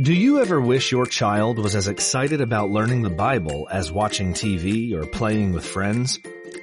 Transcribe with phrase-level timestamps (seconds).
[0.00, 4.32] Do you ever wish your child was as excited about learning the Bible as watching
[4.32, 6.18] TV or playing with friends?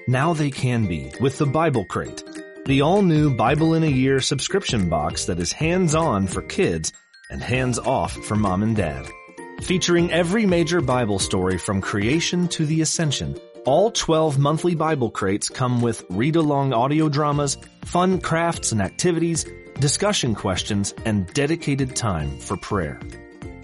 [0.08, 2.24] Now they can be with the Bible Crate,
[2.66, 6.94] the all new Bible in a Year subscription box that is hands on for kids
[7.30, 9.06] and hands off for mom and dad.
[9.62, 15.48] Featuring every major Bible story from creation to the ascension, all 12 monthly Bible crates
[15.48, 19.46] come with read-along audio dramas, fun crafts and activities,
[19.80, 23.00] discussion questions, and dedicated time for prayer.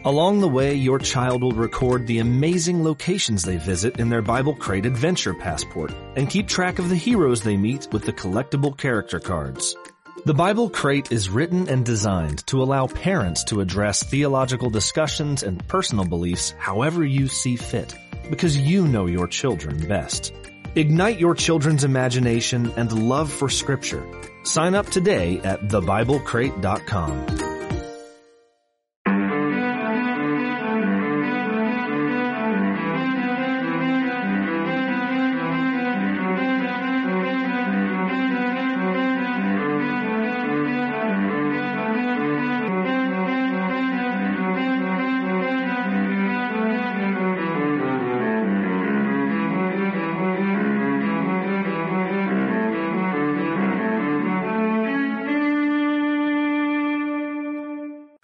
[0.05, 4.53] Along the way, your child will record the amazing locations they visit in their Bible
[4.53, 9.21] Crate Adventure Passport and keep track of the heroes they meet with the collectible character
[9.21, 9.77] cards.
[10.25, 15.65] The Bible Crate is written and designed to allow parents to address theological discussions and
[15.69, 17.95] personal beliefs however you see fit,
[18.29, 20.33] because you know your children best.
[20.75, 24.05] Ignite your children's imagination and love for scripture.
[24.43, 27.52] Sign up today at thebiblecrate.com.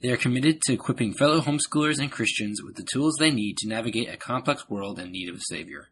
[0.00, 3.68] They are committed to equipping fellow homeschoolers and Christians with the tools they need to
[3.68, 5.88] navigate a complex world in need of a Savior.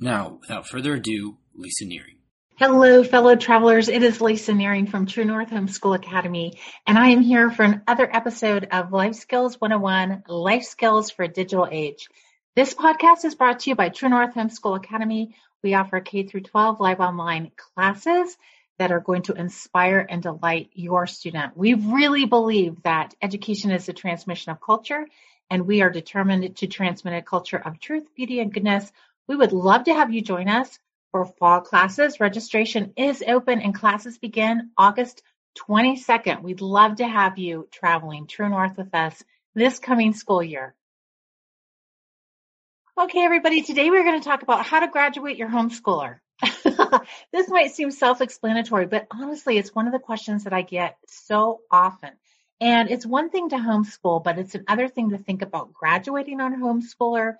[0.00, 2.16] Now, without further ado, Lisa Nehring.
[2.58, 3.88] Hello, fellow travelers.
[3.88, 8.08] It is Lisa Nehring from True North Homeschool Academy, and I am here for another
[8.10, 12.08] episode of Life Skills 101 Life Skills for a Digital Age.
[12.54, 15.36] This podcast is brought to you by True North Homeschool Academy.
[15.62, 18.36] We offer K through 12 live online classes
[18.78, 21.56] that are going to inspire and delight your student.
[21.56, 25.06] We really believe that education is a transmission of culture,
[25.50, 28.90] and we are determined to transmit a culture of truth, beauty, and goodness.
[29.28, 30.78] We would love to have you join us
[31.10, 32.20] for fall classes.
[32.20, 35.22] Registration is open and classes begin August
[35.56, 36.42] 22nd.
[36.42, 39.22] We'd love to have you traveling True North with us
[39.54, 40.74] this coming school year.
[42.98, 46.18] Okay, everybody, today we're going to talk about how to graduate your homeschooler.
[47.32, 51.60] this might seem self-explanatory, but honestly, it's one of the questions that I get so
[51.70, 52.10] often.
[52.60, 56.54] And it's one thing to homeschool, but it's another thing to think about graduating on
[56.54, 57.34] a homeschooler.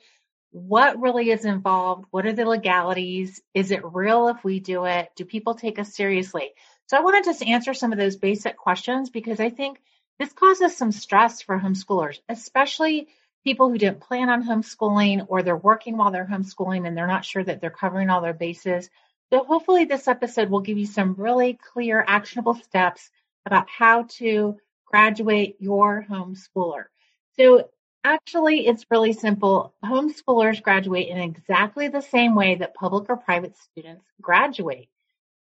[0.51, 2.07] What really is involved?
[2.11, 3.41] What are the legalities?
[3.55, 5.11] Is it real if we do it?
[5.17, 6.53] Do people take us seriously?
[6.87, 9.81] So I wanted to just answer some of those basic questions because I think
[10.19, 13.09] this causes some stress for homeschoolers, especially
[13.47, 17.25] people who didn't plan on homeschooling or they're working while they're homeschooling and they're not
[17.25, 18.91] sure that they're covering all their bases.
[19.33, 23.09] So hopefully this episode will give you some really clear actionable steps
[23.47, 26.87] about how to graduate your homeschooler.
[27.37, 27.71] So
[28.03, 29.77] actually it's really simple.
[29.85, 34.89] Homeschoolers graduate in exactly the same way that public or private students graduate.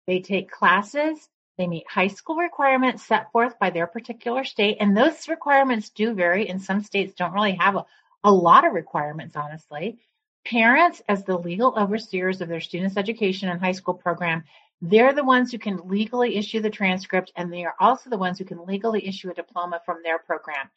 [0.05, 4.95] They take classes, they meet high school requirements set forth by their particular state, and
[4.95, 7.85] those requirements do vary, and some states don't really have a,
[8.23, 9.97] a lot of requirements, honestly.
[10.45, 14.43] Parents, as the legal overseers of their students' education and high school program,
[14.81, 18.37] they're the ones who can legally issue the transcript, and they are also the ones
[18.37, 20.69] who can legally issue a diploma from their program.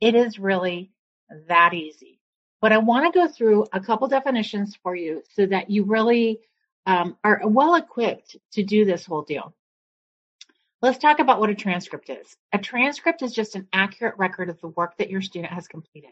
[0.00, 0.90] It is really
[1.48, 2.20] that easy.
[2.60, 6.40] But I want to go through a couple definitions for you so that you really
[6.84, 9.54] um, are well equipped to do this whole deal.
[10.82, 12.36] Let's talk about what a transcript is.
[12.52, 16.10] A transcript is just an accurate record of the work that your student has completed.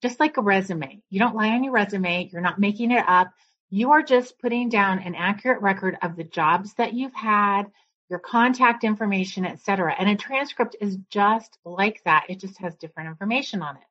[0.00, 1.02] Just like a resume.
[1.10, 2.30] You don't lie on your resume.
[2.32, 3.30] You're not making it up.
[3.68, 7.64] You are just putting down an accurate record of the jobs that you've had,
[8.08, 9.94] your contact information, etc.
[9.98, 12.24] And a transcript is just like that.
[12.30, 13.82] It just has different information on it.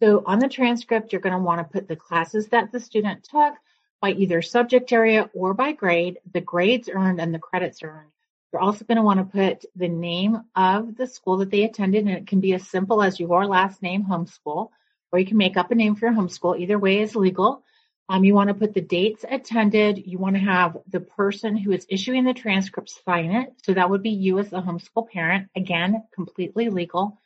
[0.00, 3.24] So on the transcript, you're going to want to put the classes that the student
[3.24, 3.54] took
[4.00, 8.12] by either subject area or by grade, the grades earned and the credits earned.
[8.56, 12.06] You're also going to want to put the name of the school that they attended,
[12.06, 14.70] and it can be as simple as your last name, homeschool,
[15.12, 16.58] or you can make up a name for your homeschool.
[16.58, 17.62] Either way is legal.
[18.08, 20.06] Um, you want to put the dates attended.
[20.06, 23.52] You want to have the person who is issuing the transcript sign it.
[23.62, 25.50] So that would be you as the homeschool parent.
[25.54, 27.20] Again, completely legal.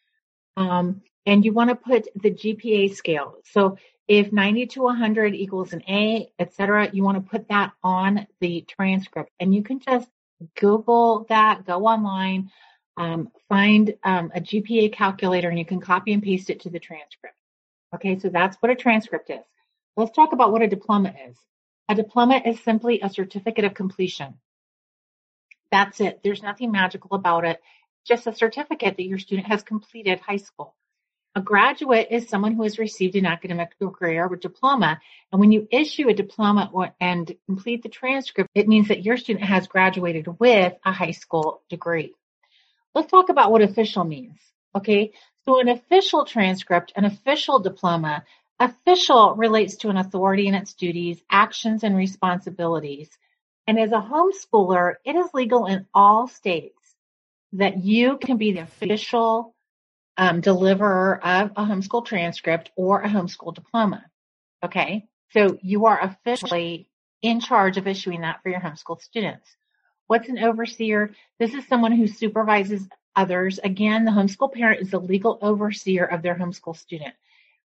[0.57, 3.37] Um, and you want to put the GPA scale.
[3.53, 3.79] So
[4.09, 8.65] if 90 to 100 equals an A, etc., you want to put that on the
[8.69, 9.31] transcript.
[9.39, 10.11] And you can just
[10.59, 12.51] Google that, go online,
[12.97, 16.79] um, find um, a GPA calculator, and you can copy and paste it to the
[16.79, 17.37] transcript.
[17.95, 19.45] Okay, so that's what a transcript is.
[19.97, 21.37] Let's talk about what a diploma is.
[21.89, 24.35] A diploma is simply a certificate of completion.
[25.73, 26.21] That's it.
[26.23, 27.61] There's nothing magical about it.
[28.07, 30.75] Just a certificate that your student has completed high school.
[31.37, 35.01] A graduate is someone who has received an academic degree or diploma.
[35.31, 39.45] And when you issue a diploma and complete the transcript, it means that your student
[39.45, 42.15] has graduated with a high school degree.
[42.97, 44.39] Let's talk about what official means.
[44.75, 45.13] Okay.
[45.45, 48.25] So an official transcript, an official diploma,
[48.59, 53.09] official relates to an authority and its duties, actions and responsibilities.
[53.69, 56.75] And as a homeschooler, it is legal in all states
[57.53, 59.55] that you can be the official
[60.17, 64.05] um, deliverer of a homeschool transcript or a homeschool diploma.
[64.65, 65.07] Okay.
[65.33, 66.89] So you are officially
[67.23, 69.49] in charge of issuing that for your homeschool students.
[70.07, 71.15] What's an overseer?
[71.39, 73.61] This is someone who supervises others.
[73.63, 77.15] Again, the homeschool parent is the legal overseer of their homeschool student.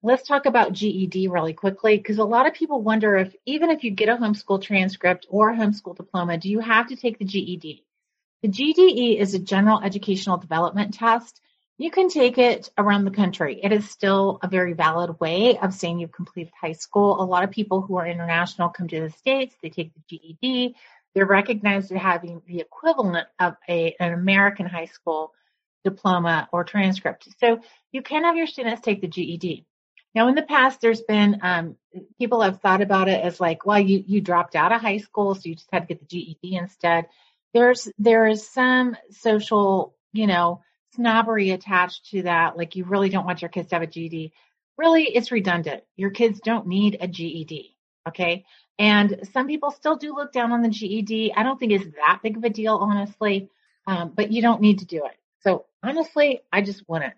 [0.02, 3.86] Let's talk about GED really quickly because a lot of people wonder if even if
[3.86, 7.26] you get a homeschool transcript or a homeschool diploma, do you have to take the
[7.26, 7.86] GED?
[8.42, 11.40] The GDE is a general educational development test
[11.84, 13.60] you can take it around the country.
[13.62, 17.22] It is still a very valid way of saying you've completed high school.
[17.22, 20.78] A lot of people who are international come to the States, they take the GED.
[21.14, 25.34] They're recognized as having the equivalent of a, an American high school
[25.84, 27.28] diploma or transcript.
[27.42, 27.60] So
[27.92, 29.66] you can have your students take the GED.
[30.16, 31.76] Now, in the past, there's been um,
[32.18, 35.36] people have thought about it as like, well, you you dropped out of high school,
[35.36, 37.08] so you just had to get the GED instead.
[37.54, 40.62] There's there is some social, you know,
[40.96, 42.58] snobbery attached to that.
[42.58, 44.34] Like you really don't want your kids to have a GED.
[44.78, 45.84] Really, it's redundant.
[45.96, 47.76] Your kids don't need a GED.
[48.08, 48.46] Okay.
[48.80, 51.34] And some people still do look down on the GED.
[51.36, 53.50] I don't think it's that big of a deal, honestly.
[53.86, 55.18] Um, but you don't need to do it.
[55.42, 57.14] So honestly, I just wouldn't.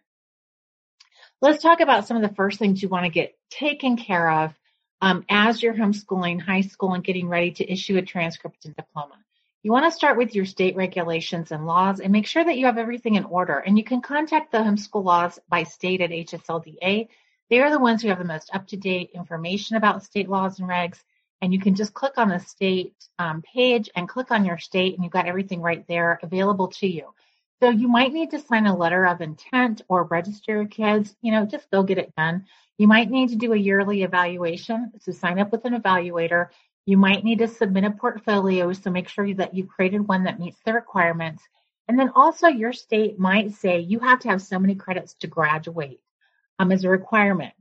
[1.42, 4.54] Let's talk about some of the first things you want to get taken care of
[5.01, 9.16] um, as you're homeschooling high school and getting ready to issue a transcript and diploma.
[9.65, 12.67] You want to start with your state regulations and laws and make sure that you
[12.67, 13.57] have everything in order.
[13.57, 17.07] And you can contact the homeschool laws by state at HSLDA.
[17.50, 21.01] They are the ones who have the most up-to-date information about state laws and regs.
[21.41, 24.94] And you can just click on the state um, page and click on your state
[24.94, 27.15] and you've got everything right there available to you.
[27.59, 31.15] So you might need to sign a letter of intent or register your kids.
[31.23, 32.45] You know, just go get it done.
[32.77, 34.91] You might need to do a yearly evaluation.
[35.00, 36.50] So sign up with an evaluator
[36.85, 40.39] you might need to submit a portfolio, so make sure that you've created one that
[40.39, 41.43] meets the requirements.
[41.87, 45.27] And then also your state might say you have to have so many credits to
[45.27, 45.99] graduate
[46.59, 47.53] um, as a requirement.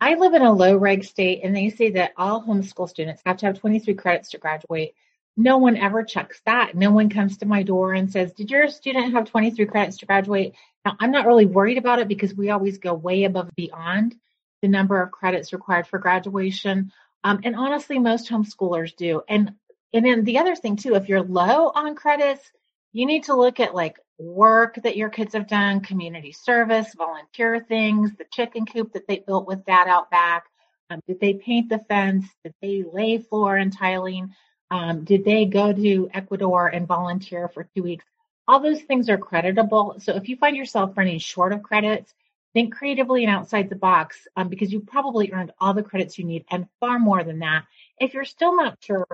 [0.00, 3.36] I live in a low reg state and they say that all homeschool students have
[3.38, 4.94] to have 23 credits to graduate.
[5.36, 6.74] No one ever checks that.
[6.74, 10.06] No one comes to my door and says, did your student have 23 credits to
[10.06, 10.54] graduate?
[10.84, 14.16] Now, I'm not really worried about it because we always go way above beyond
[14.60, 16.92] the number of credits required for graduation.
[17.24, 19.22] Um, and honestly, most homeschoolers do.
[19.28, 19.54] And
[19.92, 22.50] and then the other thing too, if you're low on credits,
[22.92, 27.60] you need to look at like work that your kids have done, community service, volunteer
[27.60, 30.46] things, the chicken coop that they built with dad out back.
[30.90, 32.26] Um, did they paint the fence?
[32.44, 34.34] Did they lay floor and tiling?
[34.70, 38.04] Um, did they go to Ecuador and volunteer for two weeks?
[38.48, 39.96] All those things are creditable.
[40.00, 42.14] So if you find yourself running short of credits,
[42.54, 46.24] Think creatively and outside the box um, because you probably earned all the credits you
[46.24, 47.64] need and far more than that.
[47.98, 49.06] If you're still not sure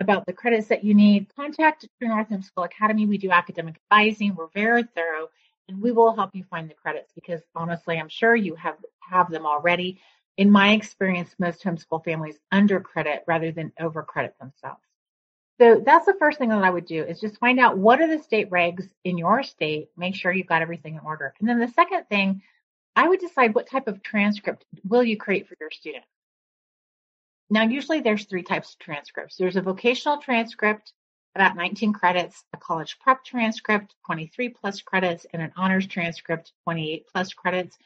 [0.00, 3.06] about the credits that you need, contact True North Homeschool Academy.
[3.06, 4.34] We do academic advising.
[4.34, 5.28] We're very thorough
[5.68, 9.30] and we will help you find the credits because honestly, I'm sure you have, have
[9.30, 10.00] them already.
[10.36, 14.82] In my experience, most homeschool families under credit rather than over credit themselves.
[15.60, 18.08] So that's the first thing that I would do is just find out what are
[18.08, 19.90] the state regs in your state.
[19.96, 21.34] Make sure you've got everything in order.
[21.38, 22.42] And then the second thing
[22.94, 26.04] I would decide what type of transcript will you create for your student.
[27.48, 29.36] Now, usually there's three types of transcripts.
[29.36, 30.92] There's a vocational transcript,
[31.34, 37.06] about 19 credits, a college prep transcript, 23 plus credits, and an honors transcript, 28
[37.12, 37.76] plus credits.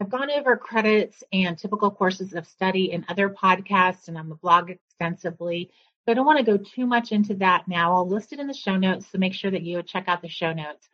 [0.00, 4.34] I've gone over credits and typical courses of study in other podcasts and on the
[4.34, 5.70] blog extensively.
[6.04, 7.94] So I don't want to go too much into that now.
[7.94, 10.28] I'll list it in the show notes, so make sure that you check out the
[10.28, 10.88] show notes.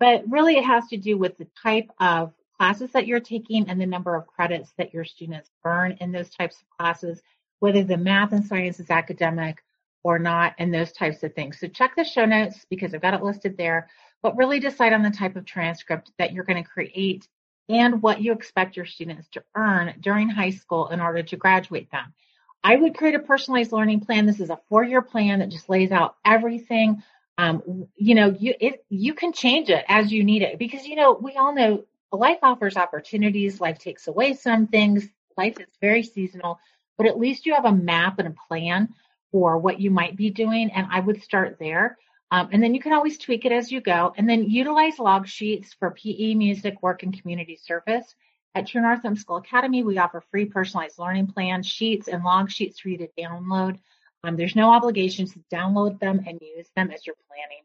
[0.00, 3.80] But really, it has to do with the type of classes that you're taking and
[3.80, 7.22] the number of credits that your students earn in those types of classes,
[7.60, 9.62] whether the math and science is academic
[10.02, 11.58] or not, and those types of things.
[11.58, 13.88] So check the show notes because I've got it listed there,
[14.22, 17.26] but really decide on the type of transcript that you're going to create
[17.68, 21.90] and what you expect your students to earn during high school in order to graduate
[21.90, 22.14] them.
[22.62, 24.26] I would create a personalized learning plan.
[24.26, 27.02] This is a four-year plan that just lays out everything.
[27.38, 30.96] Um, you know, you it you can change it as you need it because you
[30.96, 33.60] know we all know life offers opportunities.
[33.60, 35.08] Life takes away some things.
[35.36, 36.58] Life is very seasonal,
[36.96, 38.88] but at least you have a map and a plan
[39.32, 40.70] for what you might be doing.
[40.70, 41.98] And I would start there.
[42.30, 45.28] Um, and then you can always tweak it as you go and then utilize log
[45.28, 48.14] sheets for PE, music, work, and community service.
[48.54, 52.88] At True Homeschool Academy, we offer free personalized learning plans, sheets, and log sheets for
[52.88, 53.78] you to download.
[54.24, 57.62] Um, there's no obligation to download them and use them as you're planning.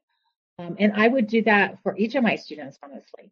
[0.59, 3.31] Um, and I would do that for each of my students, honestly.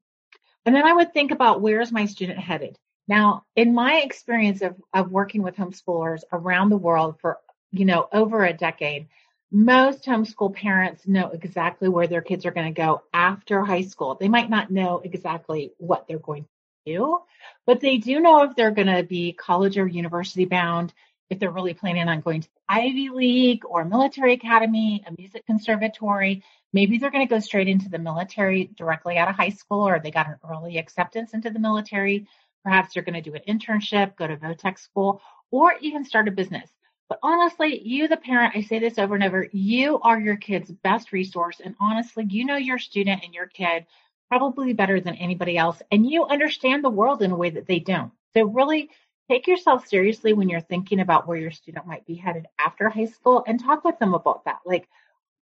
[0.70, 2.78] And then I would think about where is my student headed?
[3.08, 7.40] Now, in my experience of, of working with homeschoolers around the world for,
[7.72, 9.08] you know, over a decade,
[9.52, 14.14] most homeschool parents know exactly where their kids are going to go after high school.
[14.14, 17.18] They might not know exactly what they're going to do,
[17.66, 20.94] but they do know if they're going to be college or university bound,
[21.30, 25.46] if they're really planning on going to the Ivy League or military academy, a music
[25.46, 26.44] conservatory.
[26.74, 30.00] Maybe they're going to go straight into the military directly out of high school or
[30.00, 32.28] they got an early acceptance into the military.
[32.64, 35.22] Perhaps you're going to do an internship, go to vo-tech school,
[35.52, 36.70] or even start a business.
[37.08, 40.72] But honestly, you, the parent, I say this over and over, you are your kid's
[40.72, 41.60] best resource.
[41.64, 43.88] And honestly, you know your student and your kid
[44.30, 45.82] probably better than anybody else.
[45.92, 48.12] And you understand the world in a way that they don't.
[48.36, 48.92] So really
[49.30, 53.06] take yourself seriously when you're thinking about where your student might be headed after high
[53.06, 54.60] school and talk with them about that.
[54.66, 54.88] Like,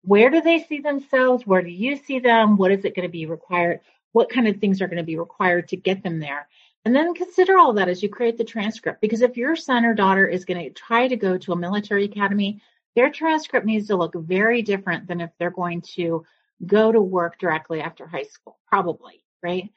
[0.03, 1.47] where do they see themselves?
[1.47, 2.57] Where do you see them?
[2.57, 3.79] What is it going to be required?
[4.11, 6.47] What kind of things are going to be required to get them there?
[6.85, 9.01] And then consider all that as you create the transcript.
[9.01, 12.05] Because if your son or daughter is going to try to go to a military
[12.05, 12.61] academy,
[12.95, 16.25] their transcript needs to look very different than if they're going to
[16.65, 19.69] go to work directly after high school, probably, right?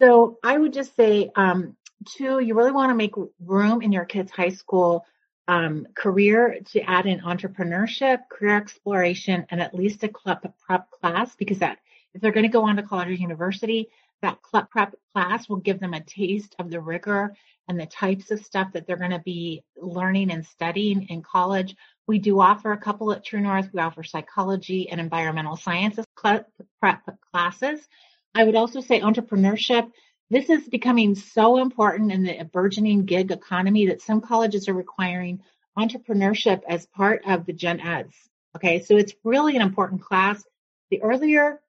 [0.00, 3.14] So I would just say, um, two, you really want to make
[3.44, 5.04] room in your kid's high school
[5.48, 11.34] um, career to add in entrepreneurship, career exploration, and at least a CLEP prep class
[11.36, 11.78] because that
[12.14, 13.88] if they're going to go on to college or university,
[14.20, 17.34] that CLEP prep class will give them a taste of the rigor
[17.68, 21.76] and the types of stuff that they're going to be learning and studying in college.
[22.06, 23.70] We do offer a couple at True North.
[23.72, 26.50] We offer psychology and environmental sciences prep
[27.32, 27.86] classes.
[28.34, 29.90] I would also say entrepreneurship.
[30.30, 35.40] This is becoming so important in the burgeoning gig economy that some colleges are requiring
[35.78, 38.14] entrepreneurship as part of the gen eds.
[38.56, 40.44] Okay, so it's really an important class.
[40.90, 41.60] The earlier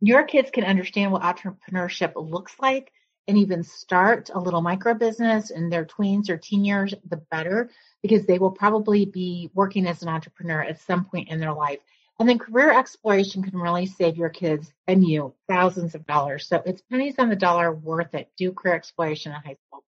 [0.00, 2.90] your kids can understand what entrepreneurship looks like
[3.28, 7.70] and even start a little micro business in their tweens or teen years, the better,
[8.02, 11.78] because they will probably be working as an entrepreneur at some point in their life.
[12.22, 16.46] And then career exploration can really save your kids and you thousands of dollars.
[16.46, 18.30] So it's pennies on the dollar worth it.
[18.36, 19.82] Do career exploration in high school.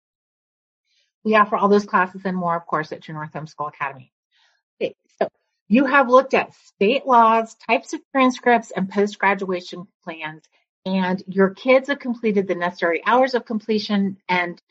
[1.26, 4.14] We offer all those classes and more, of course, at True North Homeschool Academy.
[4.82, 5.28] Okay, so
[5.68, 10.46] you have looked at state laws, types of transcripts, and post-graduation plans,
[10.86, 14.62] and your kids have completed the necessary hours of completion and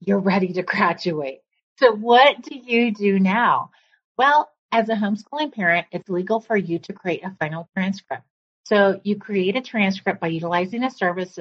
[0.00, 1.42] you're ready to graduate.
[1.76, 3.70] So what do you do now?
[4.16, 8.24] Well, as a homeschooling parent, it's legal for you to create a final transcript.
[8.64, 11.38] So you create a transcript by utilizing a service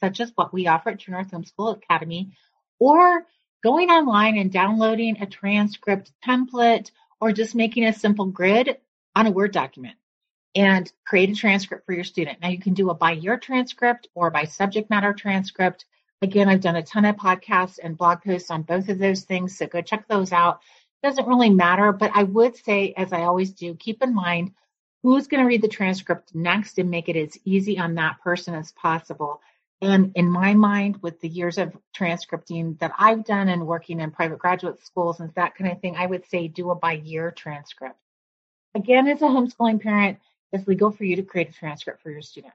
[0.00, 2.32] such as what we offer at True North Homeschool Academy,
[2.80, 3.24] or
[3.62, 8.78] going online and downloading a transcript template or just making a simple grid
[9.14, 9.94] on a Word document
[10.56, 12.40] and create a transcript for your student.
[12.40, 15.86] Now you can do a by year transcript or by subject matter transcript.
[16.20, 19.56] Again, I've done a ton of podcasts and blog posts on both of those things,
[19.56, 20.60] so go check those out.
[21.02, 24.52] Doesn't really matter, but I would say, as I always do, keep in mind
[25.02, 28.54] who's going to read the transcript next and make it as easy on that person
[28.54, 29.40] as possible.
[29.80, 34.12] And in my mind, with the years of transcripting that I've done and working in
[34.12, 37.32] private graduate schools and that kind of thing, I would say do a by year
[37.32, 37.98] transcript.
[38.76, 40.18] Again, as a homeschooling parent,
[40.52, 42.54] it's legal for you to create a transcript for your student.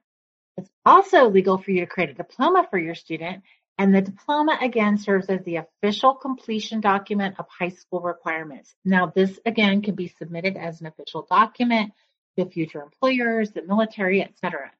[0.55, 3.43] It's also legal for you to create a diploma for your student.
[3.77, 8.73] And the diploma again serves as the official completion document of high school requirements.
[8.83, 11.93] Now, this again can be submitted as an official document
[12.37, 14.71] to future employers, the military, etc.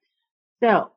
[0.63, 0.91] So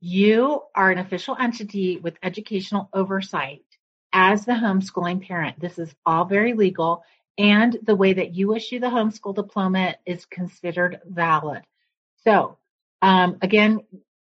[0.00, 3.64] you are an official entity with educational oversight
[4.12, 5.58] as the homeschooling parent.
[5.60, 7.04] This is all very legal,
[7.38, 11.62] and the way that you issue the homeschool diploma is considered valid.
[12.24, 12.58] So,
[13.02, 13.80] um, again,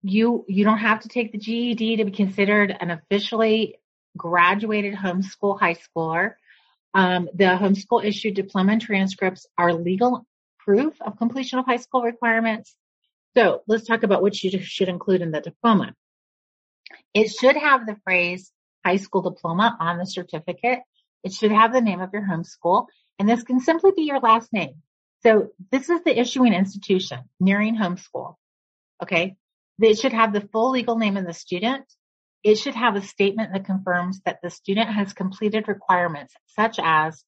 [0.09, 3.79] you you don't have to take the GED to be considered an officially
[4.17, 6.35] graduated homeschool high schooler.
[6.95, 10.27] Um, the homeschool issued diploma and transcripts are legal
[10.61, 12.75] proof of completion of high school requirements.
[13.37, 15.95] So let's talk about what you should include in the diploma.
[17.13, 18.51] It should have the phrase
[18.85, 20.81] high school diploma on the certificate.
[21.25, 22.87] It should have the name of your homeschool,
[23.19, 24.83] and this can simply be your last name.
[25.23, 28.37] So this is the issuing institution, Nehring Homeschool.
[29.03, 29.37] Okay.
[29.81, 31.85] It should have the full legal name of the student.
[32.43, 37.25] It should have a statement that confirms that the student has completed requirements such as,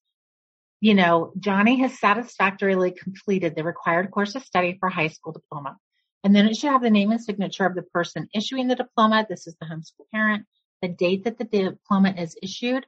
[0.79, 5.77] you know, Johnny has satisfactorily completed the required course of study for high school diploma.
[6.23, 9.25] And then it should have the name and signature of the person issuing the diploma.
[9.29, 10.45] This is the homeschool parent,
[10.81, 12.85] the date that the diploma is issued.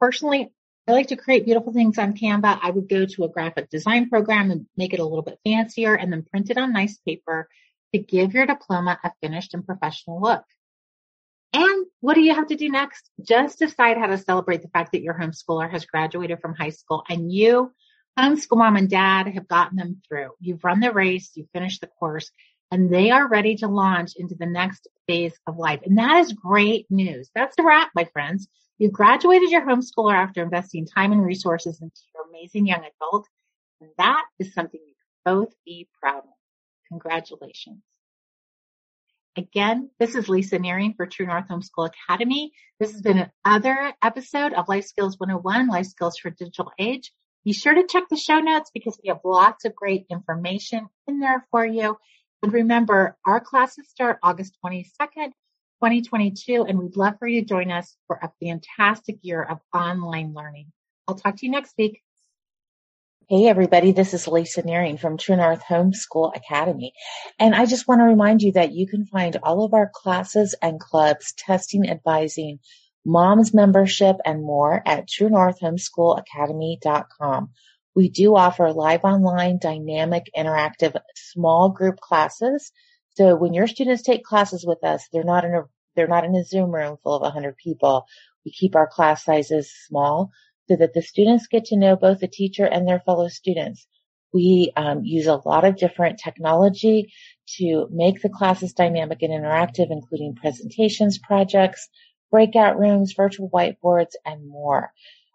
[0.00, 0.52] Personally,
[0.88, 2.58] I like to create beautiful things on Canva.
[2.60, 5.94] I would go to a graphic design program and make it a little bit fancier
[5.94, 7.48] and then print it on nice paper
[7.92, 10.44] to give your diploma a finished and professional look.
[11.52, 13.10] And what do you have to do next?
[13.22, 17.04] Just decide how to celebrate the fact that your homeschooler has graduated from high school
[17.08, 17.72] and you,
[18.18, 20.30] homeschool mom and dad, have gotten them through.
[20.40, 22.30] You've run the race, you've finished the course,
[22.70, 25.80] and they are ready to launch into the next phase of life.
[25.84, 27.30] And that is great news.
[27.34, 28.48] That's a wrap, my friends.
[28.78, 33.28] You've graduated your homeschooler after investing time and resources into your amazing young adult.
[33.82, 36.41] And that is something you can both be proud of.
[36.92, 37.78] Congratulations.
[39.34, 42.52] Again, this is Lisa Nehring for True North Homeschool Academy.
[42.78, 47.10] This has been another episode of Life Skills 101, Life Skills for Digital Age.
[47.46, 51.18] Be sure to check the show notes because we have lots of great information in
[51.18, 51.96] there for you.
[52.42, 55.32] And remember, our classes start August 22nd,
[55.80, 60.34] 2022, and we'd love for you to join us for a fantastic year of online
[60.34, 60.70] learning.
[61.08, 62.02] I'll talk to you next week.
[63.32, 66.92] Hey everybody, this is Lisa Nehring from True North Homeschool Academy.
[67.38, 70.54] And I just want to remind you that you can find all of our classes
[70.60, 72.58] and clubs, testing, advising,
[73.06, 77.50] mom's membership, and more at truenorthhomeschoolacademy.com.
[77.94, 82.70] We do offer live online, dynamic, interactive, small group classes.
[83.14, 85.62] So when your students take classes with us, they're not in a,
[85.96, 88.04] they're not in a Zoom room full of 100 people.
[88.44, 90.32] We keep our class sizes small
[90.72, 93.86] so that the students get to know both the teacher and their fellow students.
[94.32, 97.12] We um, use a lot of different technology
[97.58, 101.90] to make the classes dynamic and interactive, including presentations, projects,
[102.30, 104.92] breakout rooms, virtual whiteboards, and more.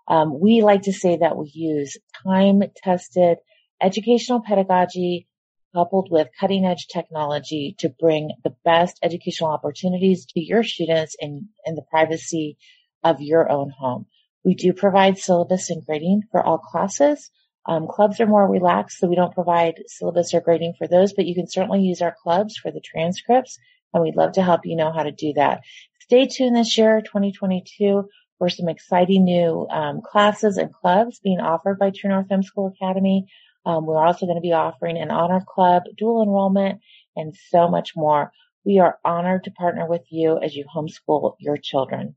[0.07, 3.37] Um, we like to say that we use time-tested
[3.79, 5.27] educational pedagogy
[5.75, 11.49] coupled with cutting edge technology to bring the best educational opportunities to your students in,
[11.63, 12.57] in the privacy
[13.03, 14.07] of your own home.
[14.47, 17.31] We do provide syllabus and grading for all classes.
[17.65, 21.25] Um, clubs are more relaxed, so we don't provide syllabus or grading for those, but
[21.25, 23.59] you can certainly use our clubs for the transcripts,
[23.93, 25.63] and we'd love to help you know how to do that.
[25.99, 28.07] Stay tuned this year, 2022,
[28.37, 33.25] for some exciting new um, classes and clubs being offered by True North Homeschool Academy.
[33.65, 36.79] Um, we're also going to be offering an honor club, dual enrollment,
[37.17, 38.31] and so much more.
[38.63, 42.15] We are honored to partner with you as you homeschool your children.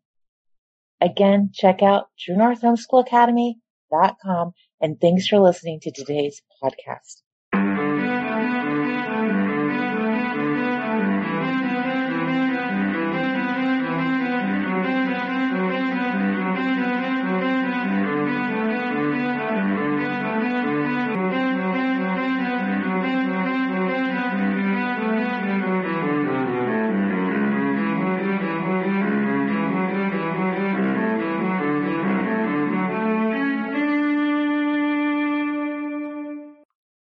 [1.01, 7.23] Again, check out truenorthhomeschoolacademy.com and thanks for listening to today's podcast.